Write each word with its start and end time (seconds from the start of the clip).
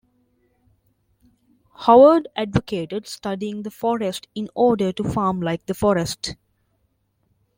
Howard 1.75 2.27
advocated 2.35 3.05
studying 3.05 3.61
the 3.61 3.69
forest 3.69 4.27
in 4.33 4.49
order 4.55 4.91
to 4.91 5.03
farm 5.03 5.39
like 5.39 5.63
the 5.67 5.75
forest. 5.75 6.35